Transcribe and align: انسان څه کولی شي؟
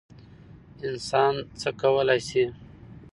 انسان 0.87 1.33
څه 1.59 1.69
کولی 1.81 2.19
شي؟ 2.27 2.45